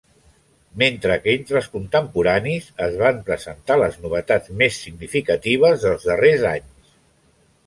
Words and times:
Mentre 0.83 1.17
que 1.25 1.29
entre 1.39 1.59
els 1.59 1.67
contemporanis 1.73 2.69
es 2.87 2.97
van 3.03 3.19
presentar 3.29 3.77
les 3.83 4.01
novetats 4.07 4.53
més 4.63 4.81
significatives 4.87 5.87
dels 5.87 6.09
darrers 6.13 6.49
anys. 6.57 6.95